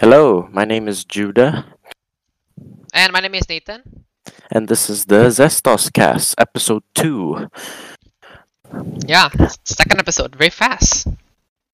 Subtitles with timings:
[0.00, 1.66] Hello, my name is Judah,
[2.92, 4.04] And my name is Nathan.
[4.50, 7.48] and this is the Zestos Cast, episode 2.
[9.06, 9.28] Yeah,
[9.64, 11.06] second episode, very fast.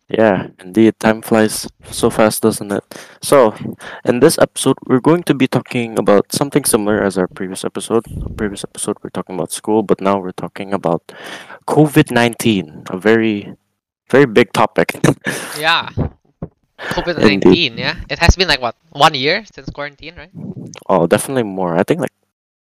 [0.09, 2.85] Yeah, indeed, time flies so fast, doesn't it?
[3.23, 3.55] So,
[4.05, 8.05] in this episode, we're going to be talking about something similar as our previous episode.
[8.37, 11.03] Previous episode, we're talking about school, but now we're talking about
[11.67, 13.55] COVID 19, a very,
[14.11, 14.99] very big topic.
[15.59, 15.89] Yeah.
[16.79, 17.97] COVID 19, yeah.
[18.11, 20.31] It has been like what, one year since quarantine, right?
[20.89, 21.77] oh, definitely more.
[21.77, 22.13] I think like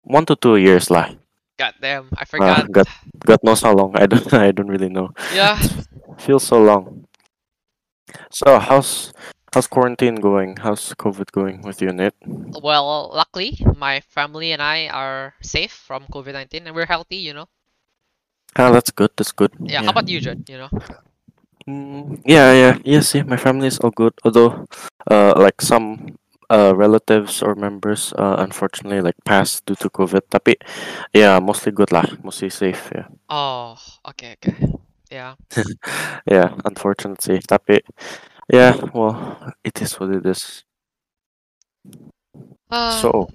[0.02, 1.12] one to two years, lah.
[1.58, 2.70] God damn, I forgot.
[2.70, 2.86] God.
[3.24, 3.92] God knows how long.
[4.00, 5.10] I don't, I don't really know.
[5.34, 5.58] Yeah.
[6.18, 7.06] feels so long.
[8.30, 9.12] So how's
[9.52, 10.56] how's quarantine going?
[10.56, 12.16] How's COVID going with you, Nate?
[12.24, 17.32] Well, luckily, my family and I are safe from COVID 19 and we're healthy, you
[17.32, 17.48] know?
[18.56, 19.10] Ah, that's good.
[19.16, 19.52] That's good.
[19.60, 20.48] Yeah, how about you, Judd?
[20.48, 20.70] You know?
[21.68, 23.22] Mm, yeah, yeah, yes, yeah.
[23.24, 24.14] My family is all good.
[24.24, 24.66] Although,
[25.10, 26.16] uh, like some
[26.50, 30.22] uh relatives or members, uh, unfortunately, like passed due to COVID.
[30.30, 30.54] Tapi,
[31.14, 32.06] yeah, mostly good lah.
[32.22, 32.90] Mostly safe.
[32.94, 33.74] Yeah, Oh,
[34.14, 34.54] okay, okay.
[35.10, 35.34] Yeah.
[36.30, 36.54] yeah.
[36.64, 37.80] Unfortunately, tapi,
[38.50, 38.74] yeah.
[38.94, 40.62] Well, it is what it is.
[42.70, 43.28] Uh, So,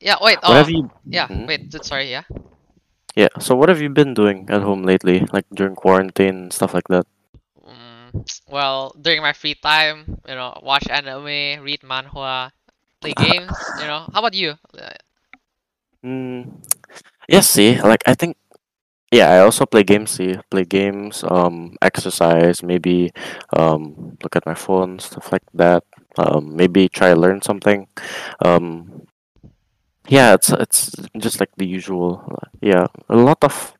[0.00, 0.38] yeah, wait.
[0.44, 0.90] what Oh, have you?
[1.10, 1.46] yeah, Mhm.
[1.48, 1.60] wait.
[1.84, 2.24] Sorry, yeah.
[3.16, 3.28] Yeah.
[3.40, 5.26] So, what have you been doing at home lately?
[5.32, 7.06] Like during quarantine and stuff like that.
[8.48, 12.50] Well, during my free time, you know, watch anime, read manhwa,
[13.00, 14.08] play games, you know.
[14.12, 14.56] How about you?
[16.04, 16.62] Mm,
[17.28, 18.36] yes, see, like I think,
[19.12, 20.10] yeah, I also play games.
[20.12, 23.10] See, play games, um, exercise, maybe,
[23.56, 25.84] um, look at my phone, stuff like that.
[26.18, 27.88] Um, maybe try to learn something.
[28.44, 29.06] Um,
[30.08, 32.22] yeah, it's it's just like the usual.
[32.30, 33.74] uh, Yeah, a lot of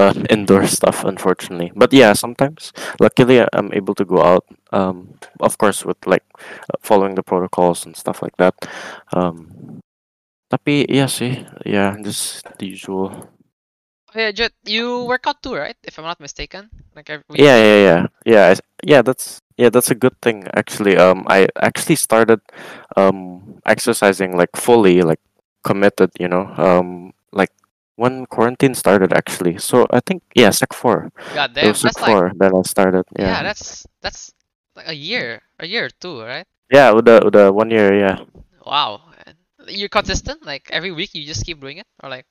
[0.00, 1.72] uh indoor stuff, unfortunately.
[1.76, 4.48] But yeah, sometimes, luckily, I'm able to go out.
[4.72, 8.56] Um, of course, with like uh, following the protocols and stuff like that.
[9.12, 9.80] Um,
[10.50, 13.30] tapi iya sih, yeah, just the usual.
[14.10, 15.78] Oh, yeah, Judd, you work out too, right?
[15.86, 16.66] If I'm not mistaken.
[16.96, 17.22] Like every.
[17.38, 18.46] Yeah, yeah, yeah, yeah,
[18.82, 19.02] yeah.
[19.06, 20.98] That's yeah, that's a good thing actually.
[20.98, 22.42] Um, I actually started
[22.98, 25.22] um exercising like fully, like
[25.62, 26.10] committed.
[26.18, 27.54] You know, um, like
[28.00, 29.60] when quarantine started actually.
[29.60, 31.12] So I think yeah, sec four.
[31.36, 33.04] God It was sec that's like four that I started.
[33.18, 34.32] yeah, Yeah, that's that's
[34.74, 36.48] like a year, a year or two, right?
[36.72, 37.92] yeah, udah the one year.
[37.92, 38.24] Yeah,
[38.64, 39.02] Wow.
[39.68, 40.42] You're consistent?
[40.46, 42.26] Like every week you just keep doing it, or like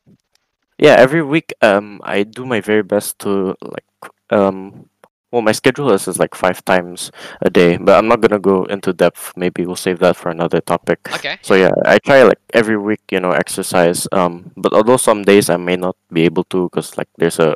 [0.77, 0.95] yeah.
[0.97, 3.87] Every week, um, I do my very best to like
[4.31, 4.89] um.
[5.31, 8.65] Well, my schedule is, is like five times a day, but I'm not gonna go
[8.65, 9.33] into depth.
[9.35, 10.99] Maybe we'll save that for another topic.
[11.13, 11.37] okay.
[11.41, 14.07] So yeah, I try like every week, you know, exercise.
[14.11, 17.53] Um, but although some days I may not be able to, cause like there's a,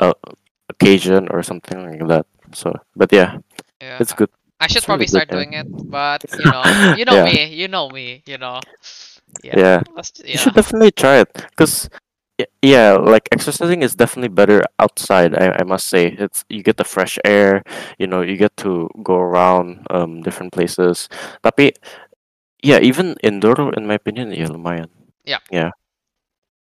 [0.00, 0.14] a
[0.68, 2.26] occasion or something like that.
[2.52, 3.38] So, but yeah,
[3.80, 3.98] Yeah.
[4.00, 4.30] it's good.
[4.60, 5.34] I should it's probably start yeah.
[5.34, 6.64] doing it, but you know,
[6.96, 7.24] you know Yeah.
[7.24, 8.60] me, you know me, you know.
[9.42, 9.54] Yeah.
[9.56, 11.88] Yeah, Let's, you should definitely try it, cause
[12.62, 15.34] yeah, like exercising is definitely better outside.
[15.34, 17.62] I, I must say, it's you get the fresh air.
[17.98, 21.08] You know, you get to go around um different places.
[21.42, 21.72] Tapi
[22.62, 24.88] yeah, even indoor, in my opinion, yeah, lumayan.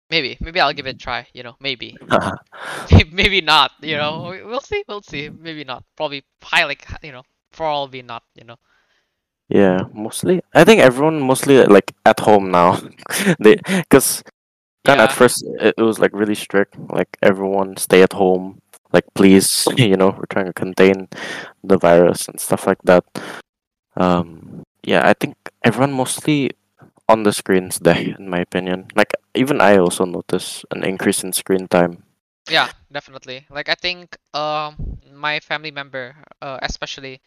[0.10, 1.28] Maybe, maybe I'll give it a try.
[1.34, 1.98] You know, maybe,
[3.12, 3.72] maybe not.
[3.82, 5.30] You know, We- we'll see, we'll see.
[5.30, 5.84] Maybe not.
[5.96, 8.24] Probably highly, you know, probably not.
[8.36, 8.58] You know.
[9.50, 10.42] Yeah, mostly.
[10.54, 12.80] I think everyone mostly like at home now.
[13.40, 13.58] they
[13.90, 14.24] because
[14.86, 15.02] kind Yeah.
[15.02, 16.78] at first it, it was like really strict.
[16.92, 18.62] Like everyone stay at home.
[18.94, 21.10] Like please, you know, we're trying to contain
[21.64, 23.04] the virus and stuff like that.
[23.98, 26.52] Um, yeah, I think everyone mostly
[27.10, 28.88] on the screens there, in my opinion.
[28.96, 32.04] Like even I also notice an increase in screen time.
[32.50, 33.46] Yeah, definitely.
[33.50, 37.22] Like I think um my family member uh especially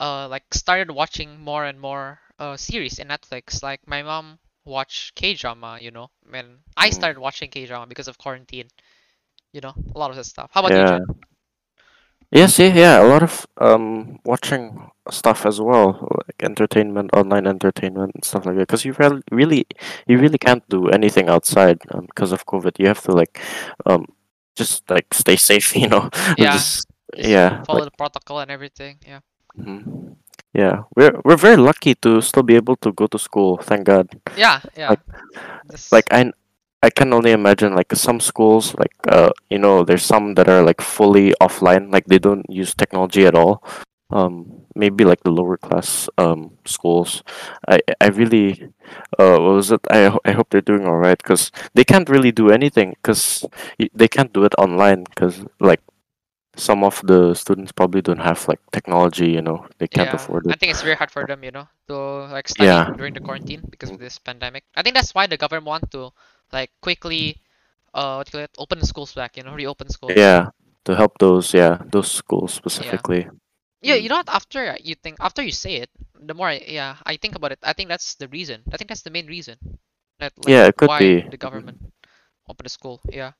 [0.00, 3.62] uh like started watching more and more uh series in Netflix.
[3.62, 6.90] Like my mom watched K-drama, you know, and I Mm.
[6.90, 8.68] started watching K-drama because of quarantine.
[9.52, 10.50] You know, a lot of that stuff.
[10.52, 10.98] How about you, Yeah.
[12.32, 13.02] Yes, yeah, yeah.
[13.02, 18.56] A lot of um watching stuff as well, like entertainment, online entertainment, and stuff like
[18.56, 18.66] that.
[18.68, 19.66] Because you really, really,
[20.06, 22.78] you really can't do anything outside um, because of COVID.
[22.78, 23.40] You have to like,
[23.86, 24.06] um,
[24.56, 26.10] just like stay safe, you know.
[26.36, 26.86] Yeah, Just
[27.16, 28.98] yeah, follow like the protocol and everything.
[29.06, 29.20] Yeah.
[29.56, 30.16] mhm.
[30.56, 30.82] Yeah.
[30.96, 33.58] We're we're very lucky to still be able to go to school.
[33.58, 34.08] Thank God.
[34.36, 34.90] Yeah, yeah.
[34.90, 35.04] Like
[35.68, 36.32] This like I
[36.82, 40.62] I can only imagine like some schools like uh you know there's some that are
[40.62, 43.64] like fully offline like they don't use technology at all
[44.10, 47.24] um maybe like the lower class um schools
[47.66, 48.70] i i really
[49.18, 52.30] uh what was it i i hope they're doing all right because they can't really
[52.30, 53.44] do anything because
[53.94, 55.82] they can't do it online because like
[56.56, 59.30] some of the students probably don't have like technology.
[59.30, 61.50] You know, they can't Yeah, afford it I think it's very hard for them, you
[61.50, 61.96] know, to
[62.32, 62.96] like study Yeah.
[62.96, 64.64] during the quarantine because of this pandemic.
[64.76, 66.12] I think that's why the government want to
[66.52, 67.40] like quickly,
[67.94, 70.34] uh, what do you call it, open the schools back, you know, reopen schools.
[70.34, 70.50] Yeah,
[70.84, 73.28] to help those yeah those schools specifically.
[73.82, 74.00] Yeah, Mm.
[74.00, 74.28] you know what?
[74.28, 77.58] After you think, after you say it, the more I, yeah, I think about it.
[77.62, 78.62] I think that's the reason.
[78.72, 79.58] I think that's the main reason
[80.18, 81.24] that like Yeah, it could why be.
[81.28, 81.78] the government
[82.48, 83.00] open the school.
[83.10, 83.32] Yeah,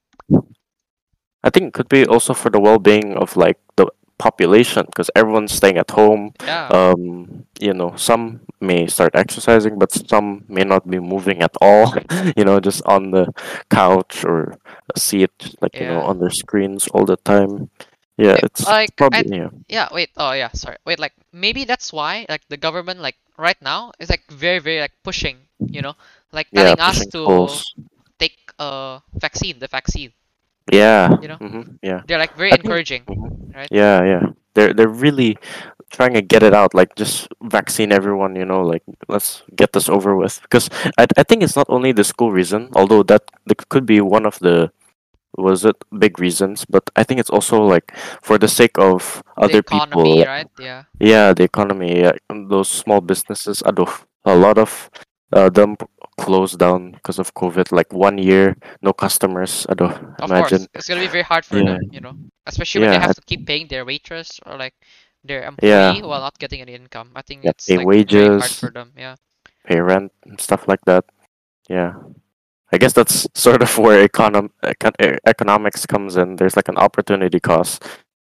[1.46, 3.86] I think it could be also for the well-being of like the
[4.18, 6.34] population because everyone's staying at home.
[6.44, 11.54] yeah, Um, you know, some may start exercising, but some may not be moving at
[11.60, 11.94] all.
[12.36, 13.32] you know, just on the
[13.70, 14.58] couch or
[14.94, 15.30] a seat,
[15.62, 17.70] like you know, on their screens all the time.
[18.18, 19.50] Yeah, Eh, it's, like, I- probably yeah.
[19.68, 19.88] yeah.
[19.92, 20.76] Wait, oh yeah, sorry.
[20.84, 24.80] Wait, like maybe that's why like the government like right now is like very very
[24.80, 25.38] like pushing,
[25.70, 25.94] you know,
[26.32, 27.74] like Yeah, telling us to schools.
[28.18, 30.12] take uh vaccine, the vaccine.
[30.72, 31.16] Yeah.
[31.20, 31.36] you know?
[31.38, 32.02] hmm yeah.
[32.06, 33.04] They're like very I encouraging.
[33.06, 33.54] Mhm.
[33.54, 33.68] right?
[33.70, 34.22] Yeah, yeah.
[34.54, 35.36] They're they're really
[35.90, 36.74] trying to get it out.
[36.74, 38.34] Like just vaccine everyone.
[38.36, 40.40] You know, like let's get this over with.
[40.42, 40.68] Because
[40.98, 44.26] I I think it's not only the school reason, although that, that could be one
[44.26, 44.70] of the
[45.36, 47.92] was it big reasons, but I think it's also like
[48.22, 50.24] for the sake of other economy, people.
[50.24, 50.48] right?
[50.58, 50.84] Yeah.
[50.98, 52.00] Yeah, the economy.
[52.00, 52.12] Yeah,
[52.48, 53.62] those small businesses.
[54.24, 54.90] A lot of
[55.32, 55.76] uh, them
[56.18, 57.72] closed down because of COVID.
[57.72, 59.66] Like one year, no customers.
[59.68, 60.66] Aduh, Of imagine.
[60.66, 61.76] course, it's gonna be very hard for Yeah.
[61.78, 62.14] them, you know,
[62.46, 64.74] especially when they Yeah, have to keep paying their waitress or like
[65.24, 65.92] their Yeah.
[65.92, 67.10] employee while not getting any income.
[67.14, 67.98] I think Yeah, it's pay like very
[68.30, 68.58] hard wages.
[68.60, 68.92] for them.
[68.96, 69.16] Yeah.
[69.66, 71.04] pay rent and stuff like that.
[71.68, 71.98] Yeah.
[72.70, 76.36] I guess that's sort of where econom- econ- e- economics comes in.
[76.36, 77.82] There's like an opportunity cost.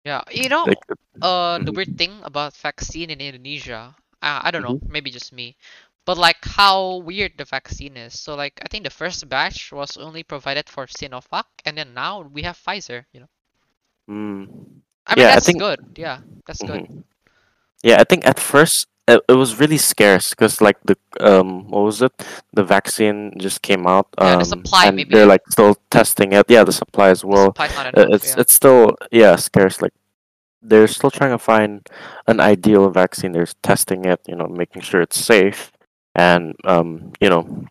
[0.05, 0.21] Yeah.
[0.29, 0.83] You know, Like,
[1.21, 1.75] uh, the Mhm.
[1.75, 4.91] weird thing about vaccine in Indonesia, uh, I don't know, Mm-hmm.
[4.93, 5.57] maybe just me,
[6.05, 8.19] but like how weird the vaccine is.
[8.19, 12.21] So like I think the first batch was only provided for Sinovac, and then now
[12.21, 13.05] we have Pfizer.
[13.13, 13.29] You know,
[14.09, 14.47] mm,
[15.07, 15.79] I mean Yeah, I that's think- good.
[15.97, 16.81] Yeah, that's good.
[16.87, 17.03] mhm.
[17.83, 21.83] Yeah, I think at first it, it was really scarce because like the um what
[21.83, 22.13] was it?
[22.53, 24.07] The vaccine just came out.
[24.19, 25.13] Yeah, Um, the supply and maybe.
[25.13, 26.45] they're like still testing it.
[26.49, 27.47] Yeah, the supply as well.
[27.51, 28.15] supply's not Uh, enough.
[28.15, 28.39] it's yeah.
[28.41, 29.81] it's still yeah scarce.
[29.81, 29.93] Like
[30.61, 31.83] they're still trying to find
[32.27, 33.33] an ideal vaccine.
[33.33, 34.21] They're testing it.
[34.27, 35.73] You know, making sure it's safe,
[36.15, 37.65] and um you know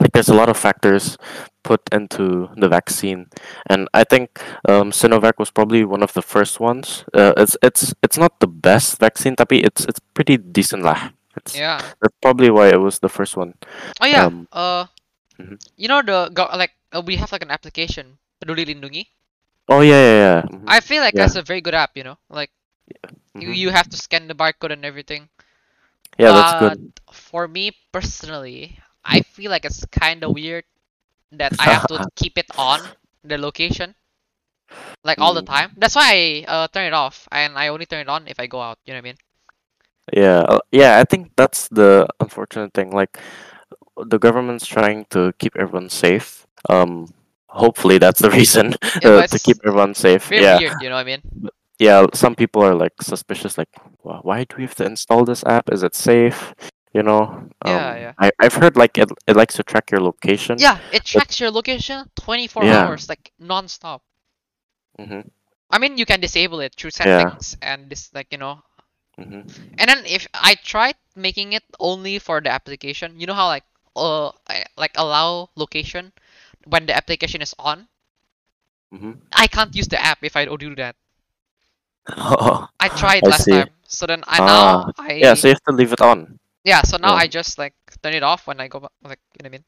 [0.00, 1.16] like there's a lot of factors
[1.62, 3.26] put into the vaccine
[3.68, 7.94] and i think um, sinovac was probably one of the first ones uh, it's it's
[8.02, 11.82] it's not the best vaccine tapi it's it's pretty decent lah it's Yeah.
[12.00, 13.54] that's probably why it was the first one
[14.00, 14.26] Oh yeah.
[14.26, 14.86] Um, uh,
[15.40, 15.58] mhm.
[15.76, 19.06] you know the like uh, we have like an application, Peduli Lindungi.
[19.68, 21.16] oh yeah yeah yeah mhm, I feel like Yeah.
[21.16, 21.96] that's a very good app.
[21.96, 22.50] You know, like
[23.38, 23.54] you mhm.
[23.54, 25.28] you have to scan the barcode and everything.
[26.18, 30.64] Yeah that's good For me personally, I feel like it's kind of weird
[31.32, 32.92] that I have to keep it on
[33.24, 33.94] the location,
[35.04, 35.46] like all the Mm.
[35.46, 35.72] time.
[35.76, 38.46] That's why I uh, turn it off, and I only turn it on if I
[38.46, 38.78] go out.
[38.84, 39.16] You know what I mean?
[40.12, 43.18] yeah uh, yeah i think that's the unfortunate thing like
[44.06, 47.06] the government's trying to keep everyone safe um
[47.48, 48.74] hopefully that's the reason
[49.04, 50.74] uh, to keep everyone safe yeah weird.
[50.80, 51.22] You know what I mean?
[51.78, 53.68] Yeah some people are like suspicious like
[54.02, 56.54] "Wh- why do we have to install this app is it safe
[56.92, 58.14] you know um, Yeah, yeah.
[58.18, 61.50] I, i've heard like it, it likes to track your location Yeah, it tracks your
[61.50, 62.70] location 24 Yeah.
[62.70, 64.02] hours, like non-stop.
[64.98, 65.34] hmm
[65.70, 67.30] I mean, you can disable it through Yeah.
[67.30, 68.62] settings and this, like you know.
[69.18, 73.46] hmm And then if I tried making it only for the application, you know how
[73.46, 73.64] like
[73.96, 74.32] uh
[74.76, 76.12] like allow location
[76.66, 77.88] when the application is on.
[78.92, 80.96] hmm I can't use the app if I don't do that.
[82.16, 83.52] Oh, I tried I last see.
[83.52, 86.80] time, so then I now I yeah so you have to leave it on yeah.
[86.82, 87.24] So now Yeah.
[87.24, 88.90] I just like turn it off when I go back.
[89.04, 89.64] Like you know what I mean?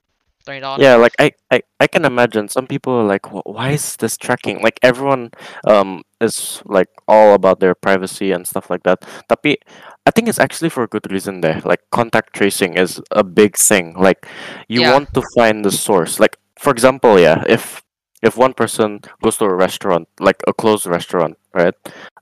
[0.47, 0.81] Turn it on.
[0.81, 4.17] yeah like I, I i can imagine some people are like "Wh- why is this
[4.17, 5.33] tracking like everyone
[5.67, 9.59] um is like all about their privacy and stuff like that tapi
[10.07, 13.57] i think it's actually for a good reason there like contact tracing is a big
[13.59, 14.23] thing like
[14.71, 14.93] you Yeah.
[14.95, 17.83] want to find the source like for example yeah if
[18.23, 21.75] if one person goes to a restaurant like a closed restaurant right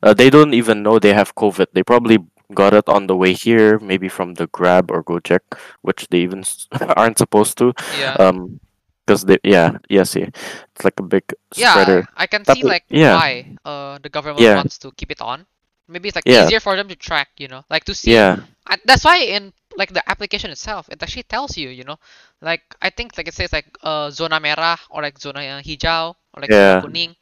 [0.04, 2.18] uh, they don't even know they have covid they probably
[2.54, 5.40] got it on the way here maybe from the grab or gojek
[5.82, 6.44] which they even
[6.96, 8.18] aren't supposed to Yeah.
[8.18, 8.61] um
[9.06, 12.84] because they yeah yeah see it's like a big yeah, spreader I can see like
[12.90, 13.04] yeah.
[13.04, 14.54] why uh the government Yeah.
[14.54, 15.46] wants to keep it on.
[15.88, 16.50] Maybe it's like Yeah.
[16.50, 19.52] easier for them to track, you know, like to see yeah I, that's why in
[19.76, 21.99] like the application itself, it actually tells you, you know,
[22.40, 26.42] like I think like it says like uh zona merah or like zona hijau or
[26.42, 26.75] like Yeah.
[26.75, 27.16] zona kuning,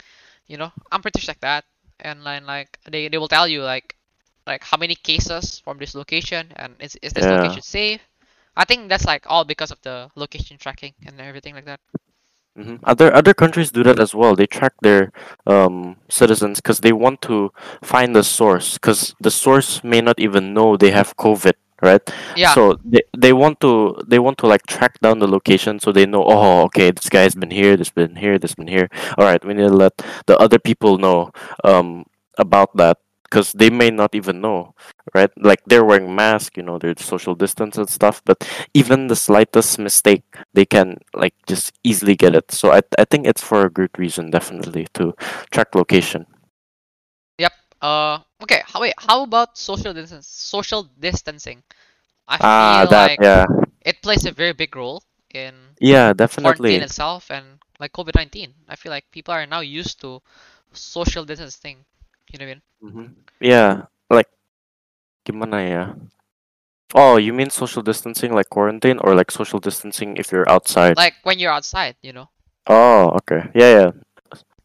[0.47, 0.73] you know.
[0.91, 1.65] I'm pretty sure like that,
[2.01, 3.97] and then like they they will tell you like
[4.47, 7.31] like how many cases from this location and is is this Yeah.
[7.31, 8.01] location safe?
[8.57, 11.81] I think that's like all because of the location tracking and everything like that.
[12.57, 14.35] hmm Other other countries do that as well.
[14.37, 15.13] They track their
[15.47, 17.51] um, citizens because they want to
[17.83, 18.75] find the source.
[18.75, 22.03] Because the source may not even know they have COVID, right?
[22.35, 25.93] Yeah, So they, they want to they want to like track down the location so
[25.93, 26.25] they know.
[26.25, 27.77] Oh, okay, this guy's been here.
[27.77, 28.39] This been here.
[28.39, 28.89] This been here.
[29.19, 29.95] All right, we need to let
[30.27, 31.33] the other people know
[31.65, 32.05] um,
[32.39, 34.75] about that because they may not even know,
[35.15, 35.31] right?
[35.39, 38.23] Like they're wearing masks, you know, they're social distance and stuff.
[38.25, 40.25] But even the slightest mistake
[40.55, 42.51] they can like just easily get it.
[42.53, 45.15] So I I think it's for a good reason, definitely to
[45.51, 46.27] track location.
[47.39, 47.53] yep.
[47.81, 48.63] Uh, okay.
[48.67, 48.95] How wait?
[48.99, 50.27] How about social distance?
[50.29, 51.63] Social distancing.
[52.29, 53.47] I Ah, feel that like yeah,
[53.83, 55.03] it plays a very big role
[55.35, 56.83] in yeah, quarantine definitely.
[56.83, 58.55] itself and like COVID-19.
[58.69, 60.23] I feel like people are now used to
[60.73, 61.85] social distancing.
[62.33, 62.63] You know what I mean?
[62.81, 63.09] hmm
[63.41, 64.29] Yeah, like
[65.27, 65.83] gimana ya?
[66.95, 70.97] Oh, you mean social distancing like quarantine or like social distancing if you're outside?
[70.97, 72.31] Like when you're outside, you know?
[72.67, 73.51] Oh, okay.
[73.55, 73.91] Yeah, yeah.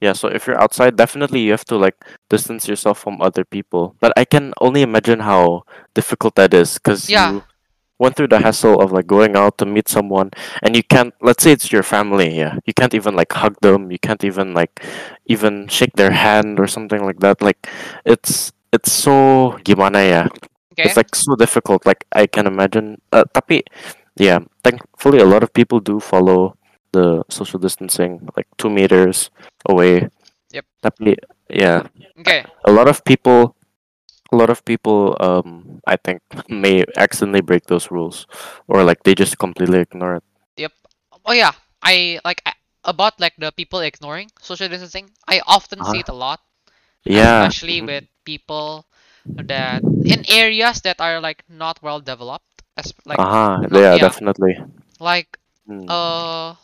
[0.02, 1.96] Yeah, so if you're outside, definitely you have to like
[2.30, 3.96] distance yourself from other people.
[4.00, 5.64] But I can only imagine how
[5.94, 7.32] difficult that is because Yeah.
[7.32, 7.44] you
[8.00, 10.30] went through the hassle of like going out to meet someone
[10.62, 13.92] and you can't let's say it's your family yeah you can't even like hug them
[13.92, 14.84] you can't even like
[15.26, 17.58] even shake their hand or something like that like
[18.06, 20.22] it's it's so gimana ya
[20.74, 20.90] Okay.
[20.90, 23.62] it's like so difficult like i can imagine uh, tapi
[24.18, 26.57] yeah thankfully a lot of people do follow
[26.94, 29.30] the social distancing like two meters
[29.70, 30.08] away
[30.52, 30.66] Yep.
[30.82, 31.16] tapi
[31.50, 31.84] yeah
[32.20, 32.46] Okay.
[32.66, 33.56] a lot of people
[34.32, 38.26] a lot of people um i think may accidentally break those rules
[38.68, 40.24] or like they just completely ignore it
[40.58, 40.72] Yep.
[41.26, 41.54] Oh yeah.
[41.82, 42.54] I like I,
[42.84, 45.12] about like the people ignoring social distancing.
[45.28, 46.02] I often see uh-huh.
[46.02, 46.42] it a lot,
[47.06, 48.86] yeah especially mhm, with people
[49.38, 52.64] that in areas that are like not well developed.
[52.78, 54.06] As like uh-huh yeah yeah.
[54.06, 54.54] definitely
[55.00, 56.56] Like mm, uh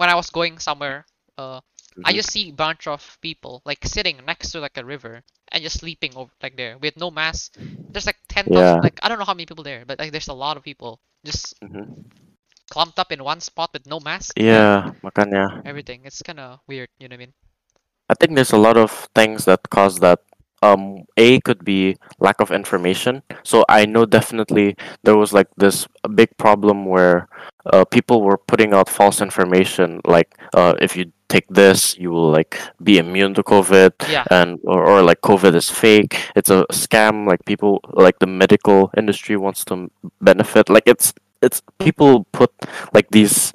[0.00, 1.04] when I was going somewhere,
[1.36, 1.60] uh
[2.06, 2.16] I mhm.
[2.16, 5.20] just see a bunch of people like sitting next to like a river
[5.52, 7.60] and just sleeping over like there with no mask.
[7.92, 10.32] There's like 10,000 yeah like I don't know how many people there, but like there's
[10.32, 10.96] a lot of people
[11.28, 12.08] just mhm.
[12.72, 16.08] clumped up in one spot with no mask yeah makanya everything.
[16.08, 17.34] It's kind of weird, you know what I mean?
[18.08, 20.24] I think there's a lot of things that cause that.
[20.62, 23.22] Um, A could be lack of information.
[23.44, 27.28] So I know definitely there was like this big problem where
[27.72, 32.30] uh, people were putting out false information, like uh, if you take this, you will
[32.30, 34.24] like be immune to COVID, Yeah.
[34.30, 36.18] and or, or like COVID is fake.
[36.36, 37.26] It's a scam.
[37.26, 39.90] Like people, like the medical industry wants to
[40.20, 40.68] benefit.
[40.68, 42.52] Like it's it's people put
[42.92, 43.52] like these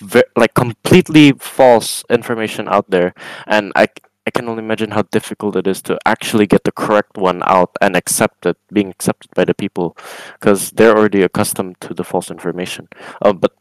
[0.00, 3.14] ve- like completely false information out there
[3.46, 3.88] and I,
[4.26, 7.70] I can only imagine how difficult it is to actually get the correct one out
[7.80, 9.96] and accept it being accepted by the people
[10.40, 12.88] because they're already accustomed to the false information
[13.22, 13.52] uh, but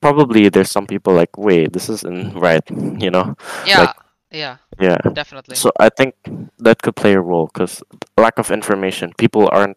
[0.00, 2.62] probably there's some people like wait this isn't right
[3.00, 3.34] you know
[3.66, 3.80] Yeah.
[3.80, 3.96] like
[4.32, 5.56] Yeah, yeah definitely.
[5.56, 6.14] so i think
[6.58, 7.82] that could play a role because
[8.16, 9.76] lack of information people aren't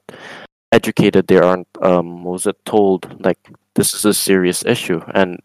[0.72, 3.40] educated they aren't um was it told like
[3.76, 5.40] this is a serious issue and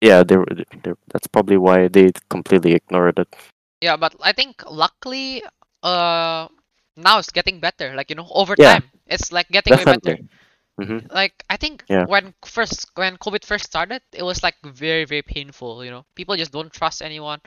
[0.00, 0.36] yeah, they.
[0.82, 3.28] They, that's probably why they completely ignored it.
[3.80, 5.42] Yeah, but I think luckily
[5.82, 6.48] uh
[6.96, 7.94] now it's getting better.
[7.94, 10.14] Like, you know, over Yeah, time it's like getting way better.
[10.14, 10.28] definitely.
[10.80, 11.06] Mm-hmm.
[11.10, 12.06] Like I think Yeah.
[12.06, 16.04] when first when COVID first started, it was like very very painful, you know.
[16.14, 17.40] People just don't trust anyone.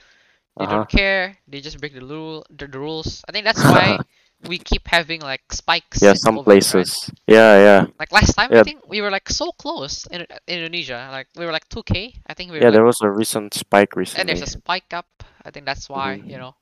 [0.58, 1.38] They Uh don't care.
[1.48, 3.24] They just break the rule the, the rules.
[3.28, 4.02] I think that's why
[4.42, 6.90] we keep having like spikes yeah, in some COVID, right?
[6.90, 7.10] places.
[7.28, 11.10] Yeah, yeah, Like last time, I think we were like so close in in Indonesia.
[11.12, 12.14] Like we were like 2K.
[12.28, 12.70] I think we were yeah.
[12.70, 14.20] like, There was a recent spike recently.
[14.20, 15.24] and there's a spike up.
[15.44, 16.56] I think that's why, you hmm know,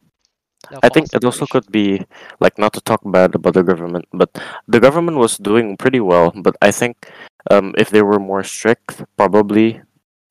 [0.83, 2.05] I think it also could be
[2.39, 4.29] like not to talk bad about the government, but
[4.67, 6.31] the government was doing pretty well.
[6.35, 7.09] But I think
[7.51, 9.81] um, if they were more strict, probably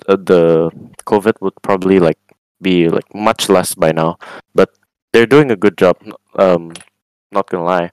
[0.08, 0.70] uh, the
[1.06, 2.18] COVID would probably like
[2.60, 4.18] be like much less by now.
[4.54, 4.70] But
[5.12, 5.96] they're doing a good job.
[6.36, 6.72] Um,
[7.32, 7.90] not gonna lie.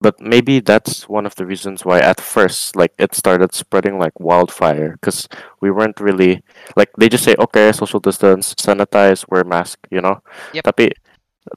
[0.00, 4.12] but maybe that's one of the reasons why at first like it started spreading like
[4.20, 5.28] wildfire because
[5.60, 6.42] we weren't really
[6.76, 10.20] like they just say okay social distance sanitize wear mask you know
[10.52, 10.92] Yep, tapi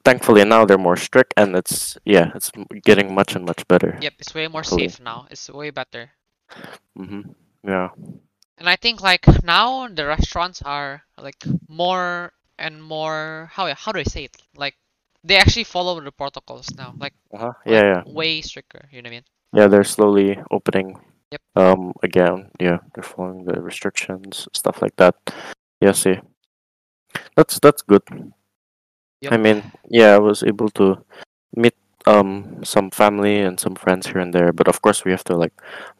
[0.07, 2.51] thankfully now they're more strict and it's yeah it's
[2.85, 5.27] getting much and much better yep, it's way more safe now.
[5.29, 6.11] It's way better.
[6.95, 7.89] hmm yeah
[8.59, 13.99] And I think like now the restaurants are like more and more how how do
[13.99, 14.35] I say it?
[14.55, 14.75] Like
[15.23, 16.93] they actually follow the protocols now.
[16.99, 19.25] Like uh-huh yeah like yeah way stricter, you know what I mean?
[19.53, 20.99] yeah they're slowly opening
[21.31, 21.41] Yep.
[21.55, 25.15] um again yeah they're following the restrictions stuff like that
[25.81, 26.17] yeah see
[27.35, 28.01] that's that's good
[29.21, 29.33] Yep.
[29.33, 31.03] I mean, yeah, I was able to
[31.55, 31.75] meet
[32.09, 35.35] um some family and some friends here and there, but of course we have to
[35.37, 35.53] like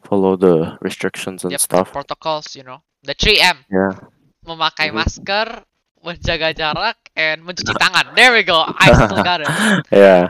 [0.04, 1.90] follow the restrictions and Yep, stuff.
[1.92, 2.82] protocols, you know.
[3.02, 3.66] The 3M.
[3.70, 3.92] Yeah.
[4.46, 5.64] Memakai hmm masker,
[6.04, 8.14] menjaga jarak and mencuci tangan.
[8.14, 8.58] There we go.
[8.66, 9.54] I still got it.
[9.92, 10.28] yeah.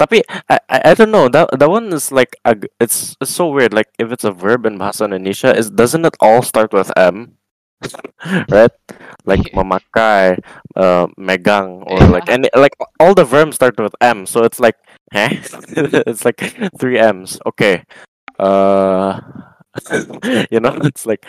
[0.00, 3.30] Tapi I, I I don't know that that one is like a, g- it's it's
[3.32, 3.72] so weird.
[3.72, 7.36] Like if it's a verb in Bahasa Indonesia, is doesn't it all start with M?
[8.50, 8.72] right?
[9.24, 10.38] Like memakai,
[10.76, 12.32] uh, megang, or like Yeah.
[12.32, 14.26] and like all the verbs start with M.
[14.26, 14.76] So it's like,
[15.12, 15.28] huh?
[16.06, 16.40] it's like
[16.78, 17.38] three M's.
[17.46, 17.84] Okay.
[18.38, 19.20] Uh,
[20.50, 21.24] you know, it's like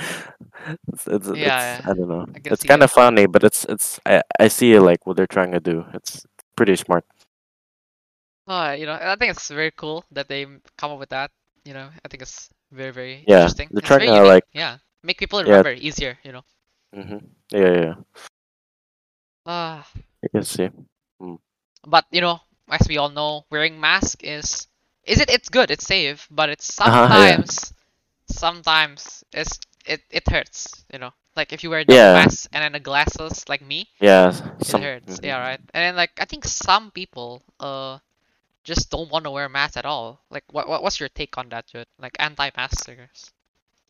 [0.87, 1.81] it's it's, it's Yeah, yeah.
[1.85, 2.25] I don't know.
[2.35, 5.51] I It's kind of funny, but it's it's I I see like what they're trying
[5.51, 5.85] to do.
[5.93, 7.05] It's pretty smart.
[8.47, 10.45] Uh, you know, I think it's very cool that they
[10.77, 11.31] come up with that.
[11.65, 13.69] You know, I think it's very, very Yeah, interesting.
[13.71, 14.21] they're It's trying to unique.
[14.23, 15.63] like Yeah, make people yeah.
[15.63, 16.17] remember easier.
[16.23, 16.43] You know.
[16.93, 17.17] hmm
[17.51, 17.95] Yeah, yeah, yeah.
[19.45, 19.81] Uh,
[20.23, 20.69] I can see.
[21.85, 24.67] but you know, as we all know, wearing mask is
[25.03, 25.29] is it?
[25.29, 25.71] It's good.
[25.71, 27.43] It's safe, but it's Uh-huh, yeah.
[27.43, 27.73] sometimes
[28.29, 30.83] sometimes it's it it hurts.
[30.93, 32.25] You know, like if you wear the Yeah.
[32.25, 34.31] mask and then the glasses, like me, Yeah,
[34.67, 35.19] it some hurts.
[35.21, 35.23] mhm.
[35.23, 35.59] Yeah, right.
[35.73, 37.99] And then like I think some people uh
[38.63, 40.21] just don't want to wear masks at all.
[40.29, 41.87] Like what, what what's your take on that, Jude?
[41.99, 43.31] Like anti-maskers.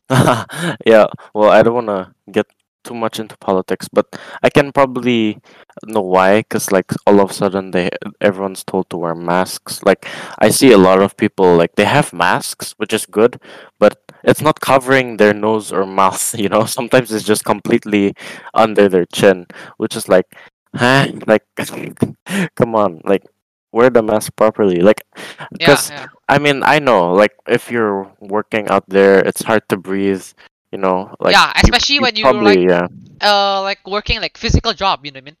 [0.86, 2.46] yeah, well, I don't want to get
[2.86, 4.06] too much into politics, but
[4.42, 5.42] I can probably
[5.84, 6.44] know why.
[6.48, 7.90] Cause like all of a sudden they
[8.20, 9.82] everyone's told to wear masks.
[9.82, 10.06] Like
[10.38, 13.40] I see a lot of people like they have masks, which is good,
[13.78, 16.34] but it's not covering their nose or mouth.
[16.38, 18.14] You know, sometimes it's just completely
[18.54, 20.26] under their chin, which is like,
[20.74, 21.08] huh?
[21.26, 21.44] Like,
[22.56, 23.24] come on, like
[23.76, 24.80] wear the mask properly.
[24.80, 26.06] Like, Yeah, because yeah.
[26.28, 30.24] I mean, I know, like, if you're working out there, it's hard to breathe.
[30.72, 32.86] You know, like, yeah, especially you when you're probably, like yeah,
[33.20, 35.36] uh like working like physical job, you know what I mean?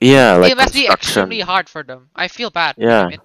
[0.00, 2.10] yeah, like It must be extremely hard for them.
[2.14, 3.22] I feel bad, you know I Yeah, mean?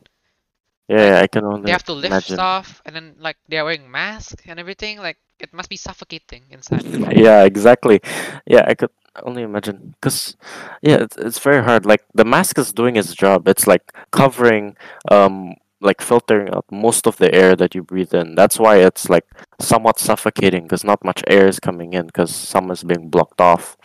[0.88, 1.64] yeah, Like yeah, I can only.
[1.66, 2.28] they have to lift imagine.
[2.28, 6.86] stuff and then like they're wearing masks and everything, like it must be suffocating inside.
[7.12, 8.02] Yeah, exactly.
[8.46, 8.90] Yeah, I could
[9.24, 9.96] only imagine.
[10.02, 10.36] Cause,
[10.82, 11.86] yeah, it's it's very hard.
[11.86, 13.48] Like the mask is doing its job.
[13.48, 14.76] It's like covering,
[15.10, 18.36] um, like filtering out most of the air that you breathe in.
[18.36, 19.25] That's why it's like
[19.60, 20.68] somewhat suffocating.
[20.68, 22.10] Cause not much air is coming in.
[22.12, 23.77] Cause some is being blocked off.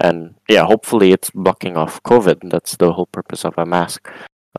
[0.00, 2.50] And yeah, hopefully it's blocking off COVID.
[2.50, 4.08] That's the whole purpose of a mask.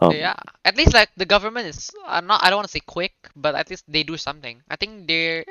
[0.01, 2.83] Um, Yeah, at least like the government is I'm not I don't want to say
[2.85, 4.61] quick, but at least they do something.
[4.69, 5.43] I think they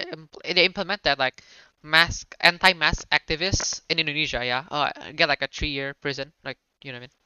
[0.45, 1.43] they implemented like
[1.83, 4.45] mask anti-mask activists in Indonesia.
[4.45, 7.24] Yeah, uh, get like a three-year prison, like you know what I mean?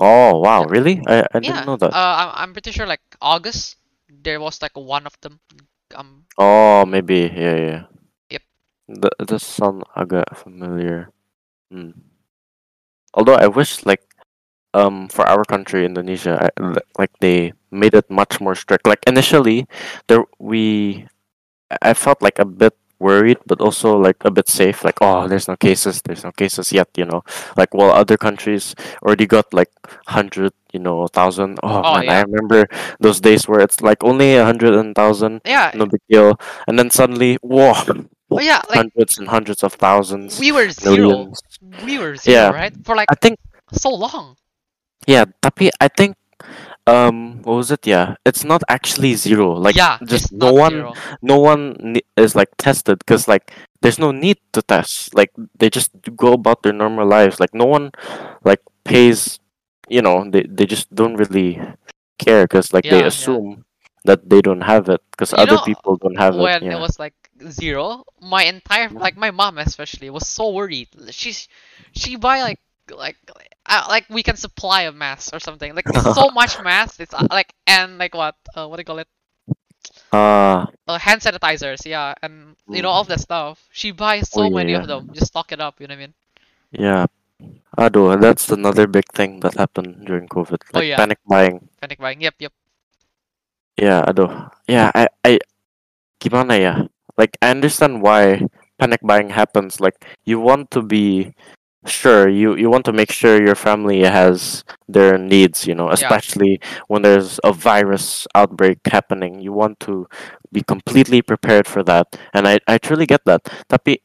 [0.00, 1.02] Oh wow, really?
[1.06, 1.92] I, I didn't know that.
[1.92, 3.76] Uh, I'm I'm pretty sure like August
[4.08, 5.40] there was like one of them.
[5.94, 7.28] Um, Oh, maybe.
[7.34, 7.82] Yeah, yeah.
[8.30, 8.42] Yep.
[9.04, 11.10] That does sound agak familiar.
[11.70, 11.92] Hmm.
[13.14, 14.02] Although I wish like
[14.74, 16.48] um for our country Indonesia I,
[16.98, 18.86] like they made it much more strict.
[18.86, 19.66] Like initially
[20.08, 21.04] there we
[21.82, 25.48] I felt like a bit worried but also like a bit safe like oh there's
[25.50, 27.20] no cases there's no cases yet you know
[27.58, 29.70] like while other countries already got like
[30.06, 32.12] 100 you know 1000 oh, Oh, man yeah.
[32.14, 32.64] i remember
[33.02, 35.74] those days where it's like only a hundred and thousand yeah.
[35.74, 36.38] no big deal
[36.70, 37.74] and then suddenly whoa
[38.32, 40.96] Oh yeah, like hundreds and hundreds of thousands we were zero.
[41.28, 41.36] millions
[41.84, 42.48] We were zero, Yeah.
[42.48, 42.72] right?
[42.80, 43.36] For like i think
[43.76, 44.40] so long.
[45.04, 46.16] yeah tapi i think
[46.86, 50.94] um what was it yeah it's not actually zero like yeah, just no one zero.
[51.22, 55.68] no one ne- is like tested because like there's no need to test like they
[55.70, 57.90] just go about their normal lives like no one
[58.44, 59.38] like pays
[59.88, 61.60] you know they, they just don't really
[62.18, 63.04] care because like Yeah, they yeah.
[63.04, 63.64] assume
[64.04, 66.98] that they don't have it because other know, people don't have it when it was
[66.98, 67.14] like
[67.48, 70.88] zero, my entire like my mom especially was so worried.
[71.10, 71.48] She's
[71.94, 73.16] she buy like like
[73.66, 75.74] uh, like we can supply a mask or something.
[75.74, 77.00] Like so much mask.
[77.00, 79.08] It's uh, like and like what uh, what do you call it?
[80.12, 81.84] uh Uh, hand sanitizers.
[81.86, 83.68] Yeah, and you know all that stuff.
[83.72, 84.78] She buys so Oh, yeah, many yeah.
[84.78, 85.10] of them.
[85.12, 85.80] Just stock it up.
[85.80, 86.14] You know what I mean?
[86.72, 87.06] yeah
[87.78, 90.60] Aduh, that's another big thing that happened during COVID.
[90.74, 90.96] Oh, Like yeah.
[90.96, 91.68] panic buying.
[91.80, 92.20] Panic buying.
[92.20, 92.52] Yep, yep.
[93.76, 94.50] Yeah, aduh.
[94.68, 95.38] Yeah, I, I,
[96.20, 96.74] gimana ya?
[97.16, 98.42] Like, I understand why
[98.78, 99.80] panic buying happens.
[99.80, 101.32] Like, you want to be
[101.86, 106.60] sure, you, you want to make sure your family has their needs, you know, especially
[106.88, 109.40] when there's a virus outbreak happening.
[109.40, 110.06] You want to
[110.52, 112.16] be completely prepared for that.
[112.32, 113.44] And I, I truly get that.
[113.68, 113.98] Tapi,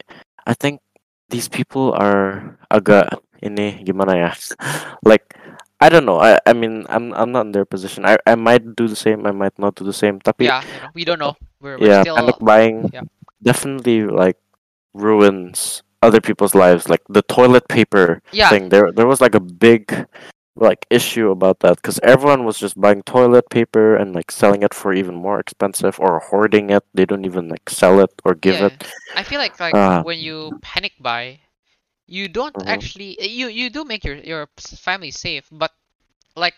[0.46, 0.82] I think
[1.30, 4.32] these people are agak ini gimana ya?
[5.04, 5.36] like
[5.78, 6.18] I don't know.
[6.18, 8.06] I I mean I'm I'm not in their position.
[8.06, 9.28] I I might do the same.
[9.28, 10.18] I might not do the same.
[10.24, 10.64] Tapi Yeah,
[10.96, 11.38] we don't know.
[11.62, 13.06] We're, we're yeah, still panic buying yeah.
[13.44, 14.40] definitely like
[14.94, 16.90] ruins other people's lives.
[16.90, 18.50] Like the toilet paper yeah.
[18.50, 18.70] thing.
[18.70, 20.08] There there was like a big
[20.56, 24.74] like issue about that because everyone was just buying toilet paper and like selling it
[24.74, 26.84] for even more expensive or hoarding it.
[26.94, 28.68] They don't even like sell it or give Yeah.
[28.68, 28.84] it.
[29.16, 30.02] I feel like like Ah.
[30.02, 31.40] when you panic buy,
[32.08, 32.68] you don't Mhm.
[32.68, 35.72] actually you you do make your your family safe, but
[36.36, 36.56] like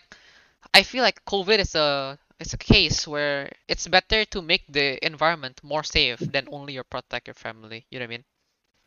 [0.74, 4.98] I feel like COVID is a it's a case where it's better to make the
[5.04, 7.86] environment more safe than only your protect your family.
[7.90, 8.24] You know what I mean?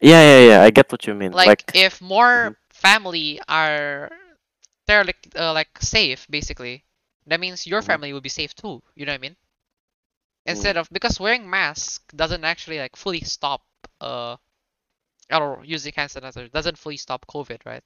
[0.03, 0.63] Yeah, yeah, yeah.
[0.63, 1.33] I get what you mean.
[1.33, 4.11] Like, Like, if more family are
[4.87, 6.85] they're like uh, like safe basically,
[7.27, 7.83] that means your Mhm.
[7.83, 8.83] family will be safe too.
[8.95, 9.37] You know what I mean?
[10.45, 13.63] Instead of because wearing mask doesn't actually like fully stop
[14.01, 14.37] uh
[15.31, 17.83] or using hand sanitizer doesn't fully stop COVID, right?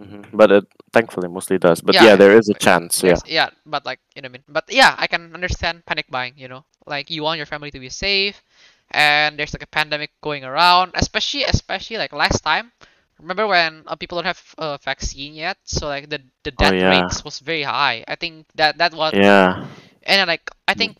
[0.00, 1.80] mhm, but it thankfully mostly does.
[1.80, 3.02] But Yeah, yeah, there is a chance.
[3.04, 3.20] Yeah.
[3.24, 4.44] Yeah, but like you know what I mean.
[4.48, 6.34] But yeah, I can understand panic buying.
[6.36, 8.42] You know, like you want your family to be safe,
[8.90, 12.72] and there's like a pandemic going around, especially especially like last time.
[13.20, 16.72] Remember when uh, people don't have a vaccine yet, so like the the Oh, death
[16.72, 16.90] yeah.
[16.90, 18.04] rates was very high.
[18.08, 19.66] I think that that was Yeah.
[20.04, 20.96] and then, like I think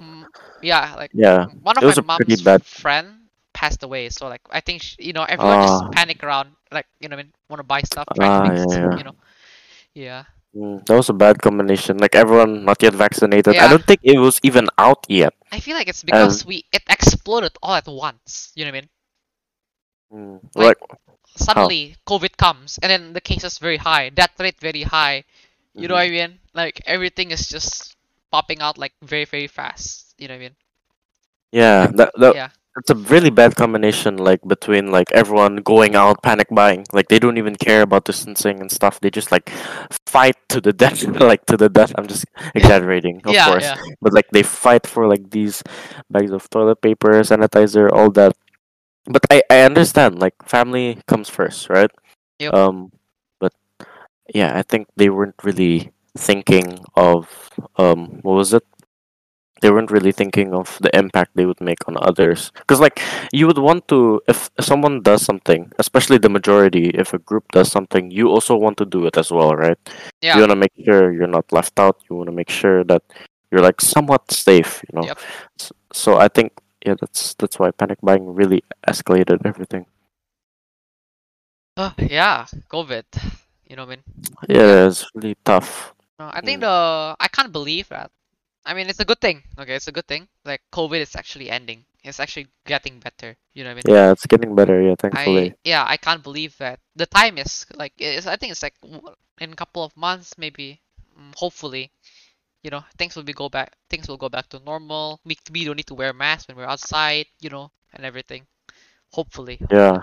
[0.63, 1.47] yeah like Yeah.
[1.63, 5.13] one of It my mom's bad- friend passed away, so like I think sh you
[5.13, 5.63] know everyone Ah.
[5.63, 8.53] just panic around like you know I mean want to buy stuff, trying Ah, to
[8.53, 8.97] yeah, yeah.
[8.97, 9.15] you know
[9.95, 10.25] yeah.
[10.57, 11.99] Mm, that was a bad combination.
[11.99, 13.59] Like everyone not yet vaccinated.
[13.59, 15.35] I don't think it was even out yet.
[15.53, 18.53] I feel like it's because we it exploded all at once.
[18.57, 18.91] You know what I mean?
[20.13, 20.79] Mm, Like- like,
[21.37, 25.25] Suddenly COVID comes and then the cases very high, death rate very high.
[25.77, 25.97] You know mhm.
[25.97, 26.41] what I mean?
[26.55, 27.97] Like everything is just
[28.31, 30.15] popping out like very very fast.
[30.19, 30.57] You know what I mean?
[31.53, 32.51] yeah, that, that Yeah.
[32.77, 34.17] It's a really bad combination.
[34.17, 36.85] Like between like everyone going out panic buying.
[36.93, 39.01] Like they don't even care about distancing and stuff.
[39.01, 39.51] They just like
[40.07, 41.03] fight to the death.
[41.05, 41.93] like to the death.
[41.97, 43.65] I'm just exaggerating, of yeah, course.
[43.65, 43.77] yeah.
[44.01, 45.63] But like they fight for like these
[46.11, 48.37] bags of toilet paper, sanitizer, all that.
[49.07, 50.19] But I I understand.
[50.19, 51.91] Like family comes first, right?
[52.39, 52.53] Yep.
[52.53, 52.93] Um,
[53.41, 53.53] but
[54.35, 58.65] yeah, I think they weren't really thinking of um what was it?
[59.63, 62.53] They weren't really thinking of the impact they would make on others.
[62.55, 63.01] Because like
[63.33, 67.71] you would want to, if someone does something, especially the majority, if a group does
[67.71, 69.79] something, you also want to do it as well, right?
[70.21, 70.35] yeah.
[70.35, 72.01] You want to make sure you're not left out.
[72.11, 73.03] You want to make sure that
[73.51, 75.07] you're like somewhat safe, you know.
[75.07, 75.19] Yep.
[75.61, 76.53] S- So I think
[76.85, 79.87] yeah, that's that's why panic buying really escalated everything.
[81.77, 83.05] Uh, yeah, COVID.
[83.69, 84.05] You know what I mean?
[84.49, 85.93] Yeah, it's really tough.
[86.19, 86.67] No, I think Mm.
[86.69, 86.77] the
[87.21, 88.11] I can't believe that.
[88.67, 89.45] I mean, it's a good thing.
[89.59, 90.29] Okay, it's a good thing.
[90.45, 91.85] Like COVID is actually ending.
[92.05, 93.37] It's actually getting better.
[93.55, 93.97] You know what I mean?
[93.97, 94.83] Yeah, it's getting better.
[94.83, 95.55] Yeah, I thankfully.
[95.65, 98.75] yeah, I can't believe that the time is like it's, I think it's like
[99.41, 100.81] in a couple of months maybe.
[101.19, 101.91] mm, Hopefully,
[102.63, 103.73] you know, things will be go back.
[103.91, 105.21] Things will go back to normal.
[105.25, 107.27] We we don't need to wear masks when we're outside.
[107.41, 108.47] You know, and everything.
[109.13, 109.59] Hopefully.
[109.71, 109.99] Yeah.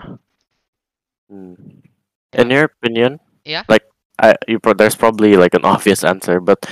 [1.30, 1.82] Mm.
[2.34, 3.62] In your opinion, Yeah.
[3.68, 3.84] like
[4.18, 6.64] I, you pro- there's probably like an obvious answer, but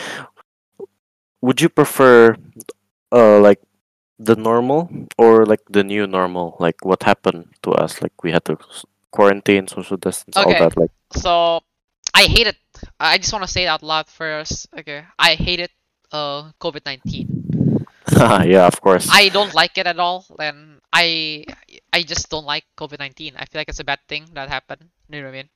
[1.42, 2.36] would you prefer,
[3.12, 3.60] uh, like
[4.18, 6.56] the normal or like the new normal?
[6.60, 8.00] Like what happened to us?
[8.02, 8.56] Like we had to
[9.10, 10.76] quarantine, social distance, all that.
[10.76, 11.60] Like, So
[12.14, 12.56] I hate it.
[13.00, 14.68] I just want to say it out loud first.
[14.78, 15.72] Okay, I hate it
[16.12, 17.28] uh COVID nineteen.
[18.46, 19.08] yeah, of course.
[19.10, 21.44] I don't like it at all, and I
[21.92, 23.34] I just don't like COVID nineteen.
[23.36, 24.90] I feel like it's a bad thing that happened.
[25.08, 25.50] You know what I mean?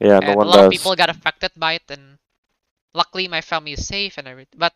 [0.00, 2.18] yeah, no and a lot of people got affected by it, and
[2.94, 4.58] luckily my family is safe and everything.
[4.58, 4.74] But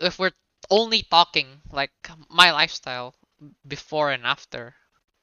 [0.00, 0.32] if we're
[0.70, 1.92] only talking like
[2.28, 3.14] my lifestyle
[3.66, 4.74] before and after,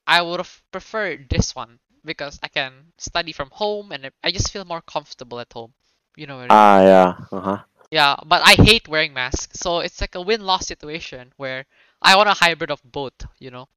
[0.07, 4.51] I would have preferred this one because I can study from home and I just
[4.51, 5.73] feel more comfortable at home.
[6.15, 6.67] You know what I mean?
[6.67, 7.15] Ah, yeah.
[7.31, 7.59] Uh huh.
[7.91, 11.65] Yeah, but I hate wearing masks, so it's like a win-loss situation where
[12.01, 13.69] I want a hybrid of both, you know?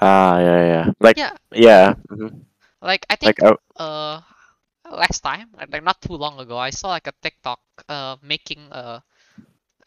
[0.00, 0.92] Ah, yeah, yeah.
[1.00, 1.94] Like, Yeah, yeah.
[2.10, 2.44] mhm.
[2.80, 4.20] like I think Like, I, uh
[4.90, 8.70] last time, like, like not too long ago, I saw like a TikTok uh making
[8.72, 9.00] uh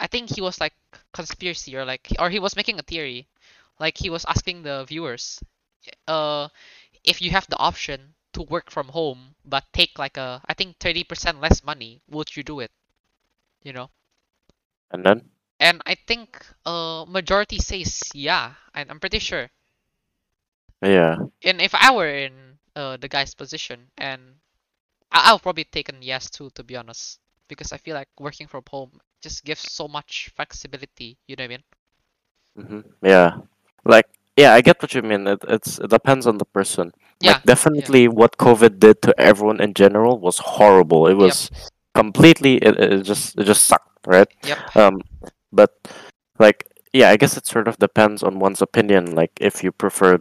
[0.02, 0.74] I think he was like
[1.14, 3.30] conspiracy or like or he was making a theory.
[3.80, 5.40] Like he was asking the viewers
[6.08, 6.50] uh
[7.04, 10.80] if you have the option to work from home but take like a I think
[10.80, 12.72] 30% less money, would you do it?
[13.64, 13.92] You know?
[14.92, 15.30] and then.
[15.60, 19.52] And I think uh majority says yeah, and I'm pretty sure.
[20.82, 21.18] Yeah.
[21.44, 24.40] And if I were in uh the guy's position, and
[25.12, 28.48] I- I'll probably take a yes too, to be honest, because I feel like working
[28.48, 31.18] from home just gives so much flexibility.
[31.28, 31.64] You know what I mean?
[32.56, 33.38] hmm Yeah,
[33.86, 34.08] like
[34.38, 35.28] yeah, I get what you mean.
[35.28, 36.92] It it's it depends on the person.
[37.22, 41.08] Yeah, Like definitely, what COVID did to everyone in general was horrible.
[41.08, 41.38] It Yep.
[41.38, 41.52] was
[41.96, 42.58] completely.
[42.58, 44.28] It, it just it just sucked, right?
[44.44, 44.60] Yep.
[44.76, 45.02] Um,
[45.52, 45.72] but
[46.40, 49.16] like yeah, I guess it sort of depends on one's opinion.
[49.16, 50.20] Like if you prefer,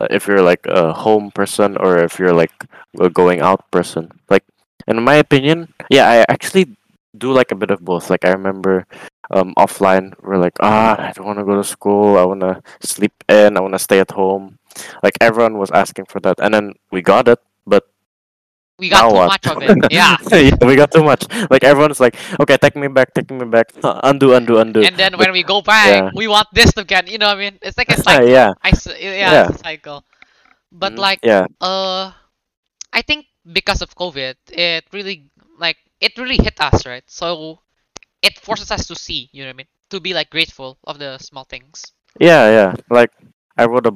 [0.00, 2.52] uh, if you're like a home person or if you're like
[3.00, 4.10] a going out person.
[4.30, 4.44] Like
[4.86, 6.76] in my opinion, yeah, I actually
[7.16, 8.10] do like a bit of both.
[8.10, 8.86] Like I remember
[9.30, 12.62] um offline we're like ah i don't want to go to school i want to
[12.80, 14.56] sleep in i want to stay at home
[15.04, 17.84] like everyone was asking for that and then we got it but
[18.78, 19.28] We got now too what?
[19.34, 19.74] much of it.
[19.90, 20.16] Yeah.
[20.30, 21.26] yeah, we got too much.
[21.50, 23.74] Like everyone's like, okay, take me back, take me back,
[24.06, 24.82] undo, undo, undo.
[24.86, 26.10] And then But- when we go back, yeah.
[26.14, 27.10] we want this again.
[27.10, 27.58] You know what I mean?
[27.60, 28.30] It's like a cycle.
[28.30, 30.04] yeah, I s- yeah, it's a cycle.
[30.70, 32.12] But mhm, like yeah, uh
[32.94, 35.26] I think because of COVID, it really
[35.58, 37.04] like it really hit us, right?
[37.06, 37.60] So
[38.22, 39.66] it forces us to see, you know what I mean?
[39.90, 41.82] To be like grateful of the small things.
[42.20, 42.74] yeah, yeah.
[42.90, 43.10] Like
[43.56, 43.94] I wrote a,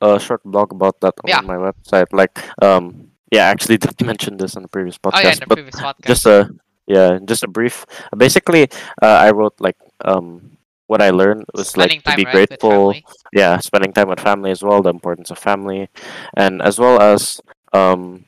[0.00, 1.40] a short blog about that on Yeah.
[1.40, 2.06] my website.
[2.12, 5.12] Like, um, yeah, I actually did mention this in the previous podcast.
[5.14, 6.06] Oh yeah, the but previous podcast.
[6.06, 6.50] just a
[6.86, 7.86] yeah, just a brief.
[8.16, 8.64] Basically,
[9.02, 10.56] uh, I wrote like um,
[10.86, 12.94] what I learned was Spending like to be right grateful.
[13.32, 15.88] yeah spending time with family as well the importance of family
[16.36, 17.40] and as well as
[17.72, 18.23] um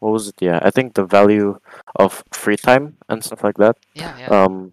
[0.00, 0.58] what was it yeah.
[0.62, 1.58] I think the value
[1.96, 3.76] of free time and stuff like that.
[3.94, 4.28] Yeah, yeah.
[4.28, 4.72] um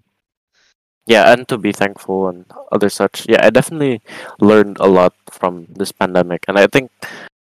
[1.05, 3.27] yeah and to be thankful and other such.
[3.27, 4.01] Yeah i definitely
[4.39, 6.91] learned a lot from this pandemic and i think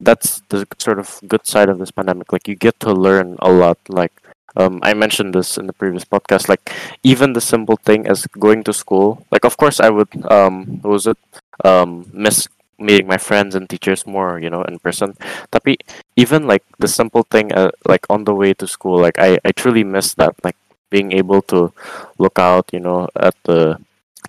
[0.01, 2.33] that's the sort of good side of this pandemic.
[2.33, 4.11] Like you get to learn a lot like
[4.57, 8.63] um, i mentioned this in the previous podcast like even the simple thing as going
[8.65, 9.25] to school.
[9.31, 11.17] Like of course i would um what was it?
[11.63, 12.47] Um miss
[12.81, 15.15] meeting my friends and teachers more you know in person.
[15.51, 15.77] Tapi
[16.17, 19.51] even like the simple thing uh, like on the way to school like i i
[19.51, 20.57] truly miss that like
[20.91, 21.71] being able to
[22.19, 23.77] look out you know at the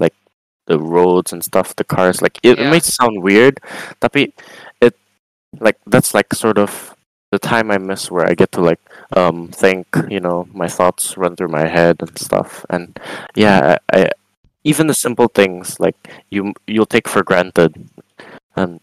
[0.00, 0.14] like
[0.66, 2.22] the roads and stuff the cars.
[2.22, 2.70] Like it, it Yeah.
[2.70, 3.58] may sound weird
[4.00, 4.32] tapi
[4.80, 4.94] it
[5.60, 6.94] like that's like sort of
[7.30, 8.80] the time i miss where i get to like
[9.16, 12.64] um think you know my thoughts run through my head and stuff.
[12.70, 12.98] And
[13.34, 14.10] yeah i, I
[14.64, 15.96] even the simple things like
[16.30, 17.88] you you'll take for granted
[18.56, 18.80] and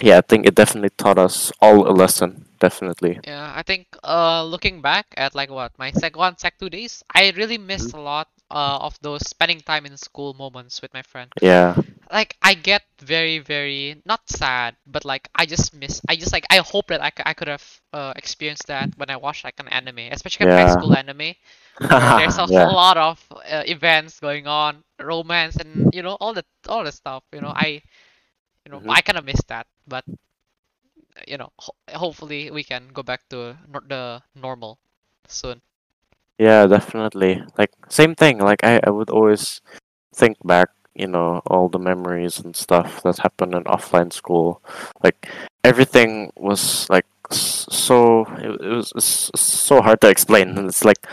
[0.00, 4.44] yeah i think it definitely taught us all a lesson definitely Yeah, I think uh
[4.44, 7.94] looking back at like what my sec one, sec two days, I really missed Mm-hmm.
[7.94, 11.30] a lot uh of those spending time in school moments with my friend.
[11.42, 11.74] yeah
[12.10, 16.00] Like I get very very not sad, but like I just miss.
[16.08, 19.10] I just like I hope that I, c- I could have uh experienced that when
[19.10, 21.34] I watched like an anime, especially like high school anime.
[22.14, 26.44] there's a yeah lot of uh, events going on, romance, and you know all the
[26.68, 27.22] all the stuff.
[27.32, 27.82] You know, I,
[28.66, 28.90] you know, Mhm.
[28.90, 30.04] I kind of miss that, but
[31.26, 34.78] you know, ho- hopefully we can go back to nor- the normal
[35.28, 35.60] soon.
[36.38, 37.42] Yeah, definitely.
[37.58, 38.38] Like same thing.
[38.38, 39.60] Like I, I would always
[40.14, 44.62] think back, you know, all the memories and stuff that happened in offline school.
[45.02, 45.28] Like
[45.64, 50.56] everything was like so it, it was so hard to explain.
[50.58, 51.06] And it's like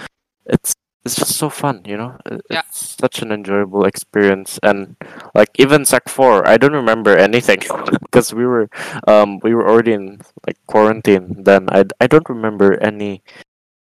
[0.46, 2.18] it's it's just so fun, you know.
[2.26, 2.62] It- Yeah.
[2.70, 4.96] It's such an enjoyable experience and
[5.34, 7.60] like even sec 4, I don't remember anything
[8.06, 8.70] because we were
[9.08, 11.68] um we were already in like quarantine then.
[11.72, 13.24] I I don't remember any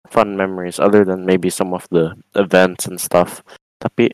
[0.10, 3.43] fun memories other than maybe some of the events and stuff.
[3.82, 4.12] Tapi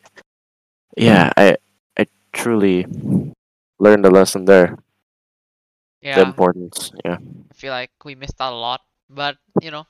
[0.96, 1.56] yeah, I
[1.98, 2.86] I truly
[3.78, 4.76] learned a lesson there.
[6.02, 6.92] The importance.
[7.04, 7.18] Yeah.
[7.18, 9.86] I feel like we missed out a lot, but you know,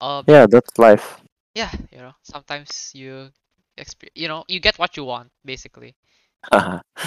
[0.00, 1.20] uh, Yeah, that's life.
[1.54, 3.30] Yeah, you know, sometimes you
[3.76, 5.94] experience, you know, you get what you want, basically.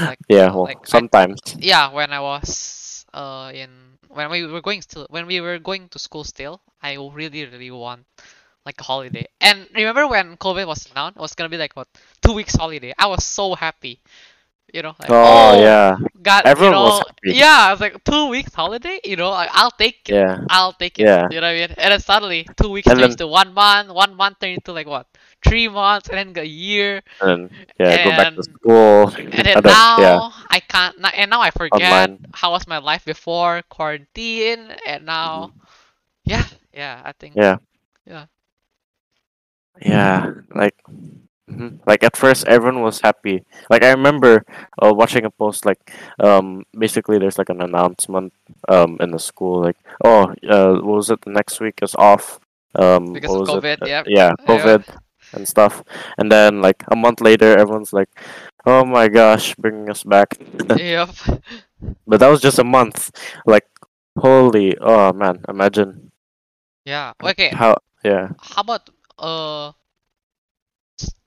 [0.04, 1.40] Like, yeah, well, like I sometimes.
[1.58, 3.70] yeah when i was uh in
[4.10, 7.72] when we were going still when we were going to school still i really really
[7.72, 8.06] want
[8.66, 9.26] like a holiday.
[9.42, 11.18] And remember when covid was announced?
[11.18, 11.88] It was gonna be like what
[12.22, 12.94] two weeks holiday.
[12.98, 14.02] I was so happy
[14.74, 15.98] you know like Oh, oh yeah.
[16.22, 17.38] god Everyone you was happy.
[17.38, 20.38] yeah i was like two weeks holiday you know like, i'll take it Yeah.
[20.50, 21.28] i'll take it Yeah.
[21.30, 23.54] you know what i mean and then suddenly two weeks And turns then to one
[23.54, 25.08] month one month turned into like what
[25.46, 27.50] three months and then a year and
[27.80, 29.12] yeah, go back to school.
[29.32, 30.96] and then and now yeah, I can't.
[31.16, 32.26] And now I forget online.
[32.34, 35.60] how was my life before quarantine, and now, mm-hmm.
[36.26, 37.02] yeah, yeah.
[37.04, 37.58] I think Yeah.
[38.06, 38.26] Yeah.
[39.82, 40.76] Yeah, like
[41.50, 41.80] mhm.
[41.86, 43.44] like at first everyone was happy.
[43.70, 44.46] Like I remember
[44.82, 48.34] uh, watching a post like um basically there's like an announcement
[48.68, 52.40] um in the school like oh uh what was it the next week is off
[52.76, 53.88] um Because what of COVID, it?
[53.88, 54.06] Yep.
[54.08, 54.84] yeah COVID
[55.34, 55.84] and stuff
[56.18, 58.10] and then like a month later everyone's like
[58.66, 60.38] oh my gosh bringing us back
[60.78, 61.10] yep.
[62.08, 63.12] but that was just a month
[63.46, 63.66] like
[64.18, 66.12] holy oh man imagine
[66.86, 67.14] Yeah.
[67.22, 67.50] Okay.
[67.50, 69.85] how yeah How about uh, s-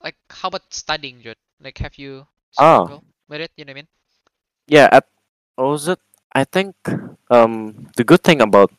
[0.03, 1.37] like how about studying, Jude?
[1.61, 2.27] Like, have you
[2.59, 3.01] Oh.
[3.29, 3.51] with it?
[3.55, 3.87] You know what I mean?
[4.67, 5.05] yeah at
[5.59, 5.99] it
[6.35, 6.75] i think
[7.31, 8.71] um the good thing about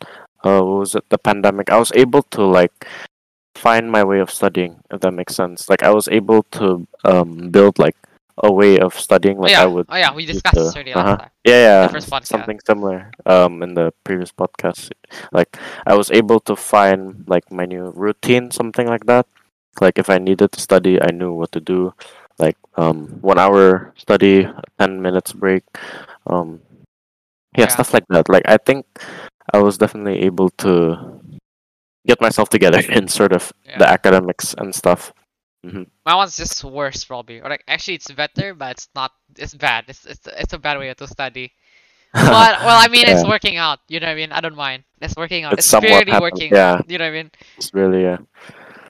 [0.44, 2.86] uh was it the pandemic i was able to like
[3.54, 7.50] find my way of studying if that makes sense like i was able to um
[7.50, 7.96] build like
[8.42, 9.62] a way of studying Oh like yeah.
[9.64, 10.14] i would Oh yeah.
[10.14, 11.04] We discussed the- this already uh-huh.
[11.10, 11.30] last time.
[11.44, 12.26] yeah yeah podcast.
[12.26, 14.90] something similar um in the previous podcast
[15.32, 19.26] like i was able to find like my new routine something like that
[19.80, 21.92] like if i needed to study i knew what to do
[22.38, 24.46] like um one hour study
[24.78, 25.64] 10 minutes break
[26.26, 26.60] um
[27.56, 27.68] yeah, Yeah.
[27.68, 28.86] stuff like that like i think
[29.52, 30.94] I was definitely able to
[32.06, 35.12] get myself together in sort of the academics and stuff.
[36.06, 37.42] My one's just worse probably.
[37.42, 39.86] Or like actually it's better, but it's not it's bad.
[39.88, 41.50] It's it's it's a bad way to study.
[42.14, 44.30] But well I mean it's working out, you know what I mean?
[44.30, 44.84] I don't mind.
[45.02, 45.54] It's working out.
[45.58, 46.50] It's It's, somewhat barely happen- working.
[46.54, 46.78] yeah.
[46.86, 47.30] You know what I mean?
[47.58, 48.18] It's really yeah.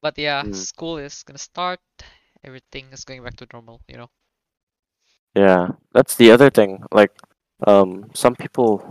[0.03, 0.55] But yeah, Mm.
[0.57, 1.81] school is gonna start.
[2.45, 4.11] Everything is going back to normal, you know.
[5.35, 6.83] Yeah, that's the other thing.
[6.91, 7.13] Like,
[7.67, 8.83] um, some people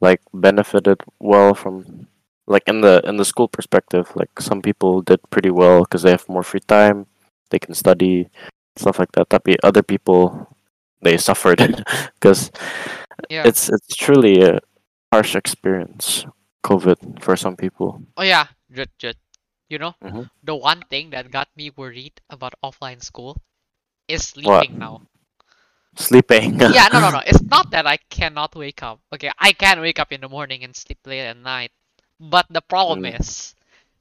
[0.00, 2.06] like benefited well from
[2.46, 4.10] like in the in the school perspective.
[4.14, 7.06] Like some people did pretty well because they have more free time,
[7.50, 8.28] they can study,
[8.76, 9.30] stuff like that.
[9.30, 10.46] Tapi other people
[11.02, 11.58] they suffered
[12.18, 12.50] because
[13.30, 13.46] Yeah.
[13.46, 14.60] it's it's truly a
[15.12, 16.26] harsh experience.
[16.66, 18.02] COVID for some people.
[18.18, 19.16] Oh yeah, Jut, Jut.
[19.68, 20.28] You know, Mhm.
[20.42, 23.40] the one thing that got me worried about offline school
[24.08, 24.68] is What?
[24.68, 25.02] sleeping now.
[25.96, 26.58] Sleeping.
[26.66, 27.20] Yeah, no, no, no.
[27.26, 29.00] It's not that I cannot wake up.
[29.12, 31.72] Okay, I can wake up in the morning and sleep late at night.
[32.20, 33.14] But the problem Mm.
[33.14, 33.54] is,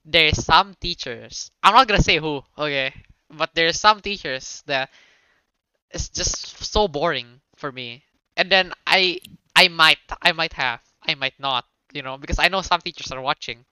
[0.05, 1.51] there's some teachers.
[1.63, 2.43] I'm not gonna say who.
[2.57, 2.93] Okay,
[3.29, 4.89] but there's some teachers that
[5.91, 8.03] it's just so boring for me.
[8.37, 9.19] And then I,
[9.55, 11.65] I might, I might have, I might not.
[11.93, 13.65] You know, because I know some teachers are watching.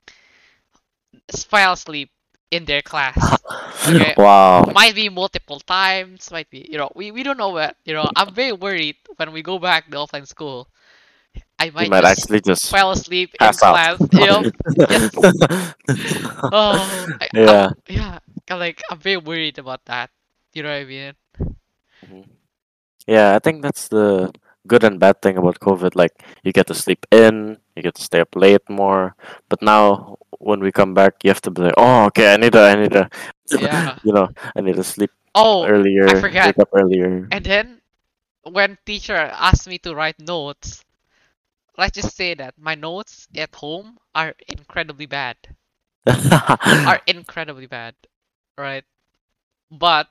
[1.49, 2.09] Fell asleep
[2.51, 3.17] in their class.
[3.87, 4.15] Okay.
[4.17, 4.65] Wow.
[4.73, 8.09] might be multiple times might be you know we, we don't know what you know
[8.15, 10.67] i'm very worried when we go back to offline school
[11.59, 13.97] i might, might just actually just fall asleep in pass out.
[13.97, 14.43] class you know
[16.51, 17.69] oh I, I'm- yeah.
[17.87, 20.09] yeah I'm like i'm very worried about that
[20.53, 21.13] you know what i mean
[22.05, 22.21] mm-hmm.
[23.07, 24.31] Yeah, I think that's the
[24.67, 25.95] good and bad thing about COVID.
[25.95, 26.11] Like
[26.43, 29.15] you get to sleep in, you get to stay up late more.
[29.49, 32.53] But now when we come back, you have to be like, oh, okay, I need
[32.53, 33.09] to, I need to,
[33.51, 33.99] Yeah.
[34.03, 36.55] you know, I need to sleep oh earlier, forgot.
[36.55, 37.31] wake up earlier.
[37.31, 37.81] and then
[38.43, 40.83] when teacher asked me to write notes
[41.77, 45.37] let's just say that my notes at home are incredibly bad
[46.85, 47.95] are incredibly bad,
[48.57, 48.83] right?
[49.71, 50.07] But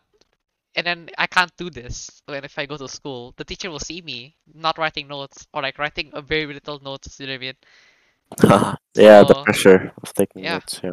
[0.77, 3.35] and then I can't do this when if I go to school.
[3.37, 7.19] The teacher will see me not writing notes or like writing a very little notes.
[7.21, 8.77] You know what I mean?
[8.95, 10.55] yeah, the pressure of taking yeah.
[10.55, 10.81] notes.
[10.83, 10.93] Yeah.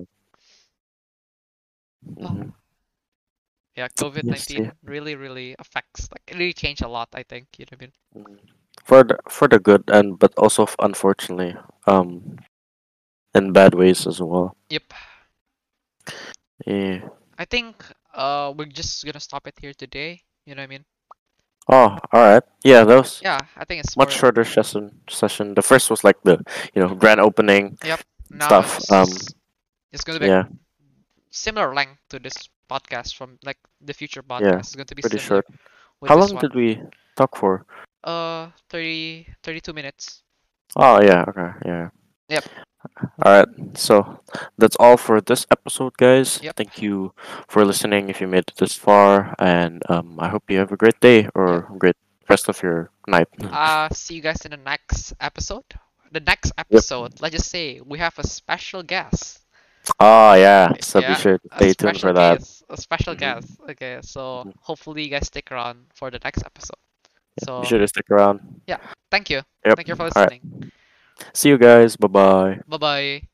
[2.20, 2.54] Mhm.
[3.76, 4.72] Yeah, COVID Yes, nineteen yeah.
[4.84, 6.10] really, really affects.
[6.12, 7.10] Like it really changed a lot.
[7.14, 7.48] I think.
[7.58, 8.36] You know what I mean?
[8.36, 8.40] Mm.
[8.84, 11.56] For the for the good and but also unfortunately,
[11.88, 12.38] um,
[13.34, 14.56] in bad ways as well.
[14.70, 14.94] Yep.
[16.66, 17.10] Yeah.
[17.38, 17.84] I think
[18.14, 20.22] uh we're just gonna stop it here today.
[20.46, 20.86] You know what I mean?
[21.70, 22.44] Oh, all right.
[22.64, 25.02] Yeah, that was Yeah, I think it's much shorter session.
[25.10, 25.54] Session.
[25.54, 26.44] The first was like the
[26.74, 27.78] you know grand opening.
[28.30, 29.08] now stuff, It's, um,
[29.92, 30.46] it's gonna be Yeah,
[31.30, 34.42] similar length to this podcast from like the future podcast.
[34.42, 35.46] Yeah, It's going to be pretty short.
[36.08, 36.42] How long one.
[36.42, 36.80] did we
[37.16, 37.66] talk for?
[38.04, 40.24] Uh, 30, 32 minutes.
[40.76, 41.90] Oh yeah, okay, yeah.
[42.30, 42.46] Yep.
[43.22, 43.48] All right.
[43.78, 44.20] So
[44.58, 46.40] that's all for this episode, guys.
[46.42, 46.56] Yep.
[46.56, 47.14] Thank you
[47.48, 48.10] for listening.
[48.10, 51.28] If you made it this far, and um, I hope you have a great day
[51.36, 51.96] or great
[52.30, 53.28] rest of your night.
[53.42, 55.66] Uh, see you guys in the next episode.
[56.12, 59.40] The next episode, let's just say we have a special guest.
[60.00, 60.74] Oh yeah.
[60.82, 62.40] So Yeah, be sure to stay tuned for that.
[62.40, 62.64] guest.
[62.70, 63.20] A special Mhm.
[63.20, 63.48] guest.
[63.70, 64.54] Okay, so Mhm.
[64.62, 66.78] hopefully you guys stick around for the next episode.
[67.44, 68.62] So Be sure to stick around.
[68.68, 68.78] Yeah,
[69.10, 69.42] thank you.
[69.66, 69.76] Yep.
[69.78, 70.72] Thank you for listening.
[71.34, 71.96] See you guys.
[71.98, 72.60] Bye bye.
[72.68, 73.31] Bye bye.